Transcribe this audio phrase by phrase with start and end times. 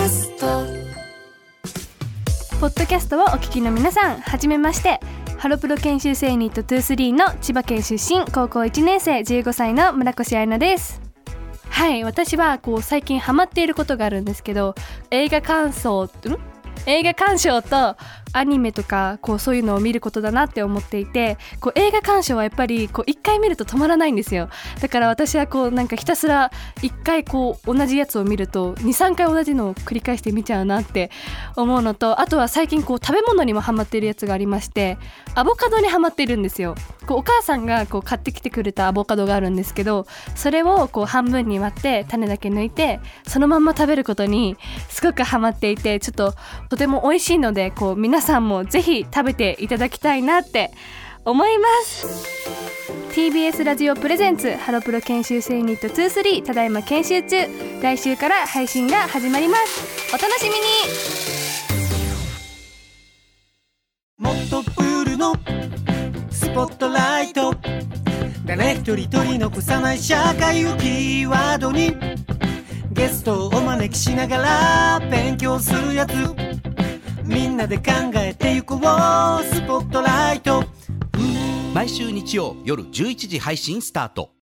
[0.00, 0.46] ャスト。
[2.58, 4.98] ポッドキャストをお聞きの皆さんはじめまして。
[5.38, 11.00] ハロプロ研修生ニット23の千葉県出身高校1年生15歳の村越彩菜です。
[11.68, 14.74] はい私はこう最近ハマっていることがあるんですけど
[15.10, 16.08] 映画感想ん？
[16.86, 17.96] 映画鑑賞と
[18.32, 24.48] アニメとかこうそういうのを見ることだなって思っていてこう映画鑑賞はやっぱりこう1回見ると止まらないんですよ。
[24.80, 26.50] だから私はこうなんかひたすら
[26.82, 31.10] 1回こう同じやつを見ると23回同じのを繰り返して見ちゃうなって
[31.56, 34.98] 思うのとあとは最近こう食べ物にもハマっているやつがありまして
[35.34, 36.74] アボカドにハマっているんですよ。
[37.06, 40.06] こうお母さんがこう買ってきてくれたアボカドがあるんですけど
[40.36, 44.56] それをこう半分に割って種だけ抜いてそのまんま食べることに
[44.88, 46.34] すごくハマっていてちょっと
[46.68, 50.70] とても美味しいのでこう皆さんもぜひ食べていただきたいなって
[51.24, 52.06] 思います。
[53.12, 57.36] TBS ラジオプレゼンツハロプロ研修生ユニット23ただいま研修中。
[57.82, 60.14] 来週から配信が始まります。
[60.14, 60.54] お楽しみに。
[64.16, 65.34] もっとプールの
[66.30, 67.54] スポットライト。
[68.46, 71.96] 誰一人取り残さない社会をキーワードに。
[72.92, 74.36] ゲストをお招きしなが
[75.00, 76.12] ら勉強するやつ。
[77.60, 78.80] なで考えてゆこう。
[78.80, 80.64] スポットライト。
[81.74, 84.30] 毎週日曜夜11時配信スタート。